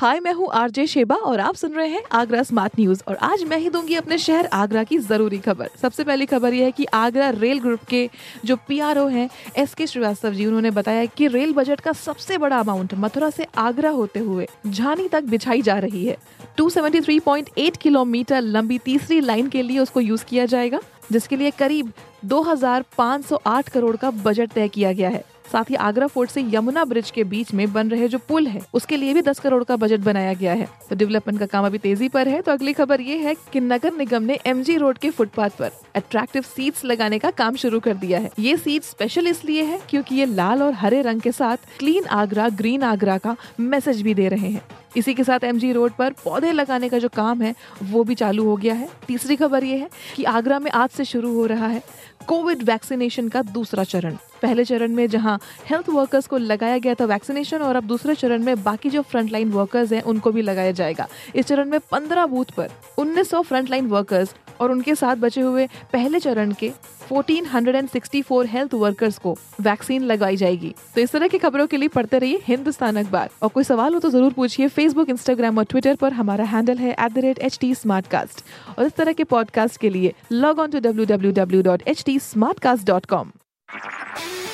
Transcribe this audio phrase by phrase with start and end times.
[0.00, 3.42] हाय, मैं हूँ RJ Sheba और आप सुन रहे हैं आगरा स्मार्ट न्यूज़ और आज
[3.44, 6.84] मैं ही दूँगी अपने शहर आगरा की ज़रूरी खबर। सबसे पहली खबर यह है कि
[6.94, 8.08] आगरा रेल ग्रुप के
[8.44, 12.58] जो पीआरओ हैं एस के श्रीवास्तव जी, उन्होंने बताया कि रेल बजट का सबसे बड़ा
[12.58, 16.16] अमाउंट मथुरा से आगरा होते हुए झानी तक बिछाई जा रही है।
[16.58, 20.80] 273.8 किलोमीटर लंबी तीसरी लाइन के लिए उसको यूज़ किया जाएगा,
[21.12, 21.92] जिसके लिए करीब
[22.24, 27.10] 2508 करोड़ का बजट तय किया गया है। साथ ही आगरा फोर्ट से यमुना ब्रिज
[27.10, 30.00] के बीच में बन रहे जो पुल है, उसके लिए भी 10 करोड़ का बजट
[30.00, 33.16] बनाया गया है। तो डेवलपमेंट का काम अभी तेज़ी पर है तो अगली खबर ये
[33.18, 37.56] है कि नगर निगम ने एमजी रोड के फुटपाथ पर अट्रैक्टिव सीट्स लगाने का काम
[37.56, 41.20] शुरू कर दिया है। ये सीट स्पेशल इसलिए है क्योंकि ये लाल और हरे रंग
[41.20, 44.62] के साथ क्लीन आगरा ग्रीन आगरा का मैसेज भी दे रहे हैं।
[44.96, 48.44] इसी के साथ एमजी रोड पर पौधे लगाने का जो काम है, वो भी चालू
[48.44, 51.66] हो गया है। तीसरी खबर ये है कि आगरा में आज से शुरू हो रहा
[51.66, 51.82] है
[52.28, 57.04] कोविड वैक्सीनेशन का दूसरा चरण। पहले चरण में जहाँ हेल्थ वर्कर्स को लगाया गया था
[57.04, 61.08] वैक्सीनेशन और अब दूसरे चरण में बाकी जो फ्रंटलाइन वर्कर्स हैं, उनको भी लगाया जाएगा।
[61.34, 66.20] इस चरण में 15 बूथ पर 1900 फ्रंटलाइन वर्कर्स और उनके साथ बचे हुए पहले
[66.20, 66.70] चरण के
[67.12, 72.18] 1464 हेल्थ वर्कर्स को वैक्सीन लगाई जाएगी। तो इस तरह की खबरों के लिए पढ़ते
[72.18, 76.12] रहिए हिंदुस्तान अखबार। और कोई सवाल हो तो ज़रूर पूछिए फेसबुक इंस्टाग्राम और ट्विटर पर।
[76.12, 80.14] हमारा हैंडल है at the rate H T और इस तरह के पॉडकास्ट के लिए
[80.32, 82.18] log on to W W W dot H T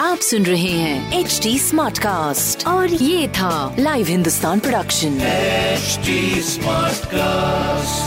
[0.00, 1.58] आप सुन रहे हैं एच टी
[2.66, 5.18] और ये था live Hindustan production
[6.48, 8.01] smart cast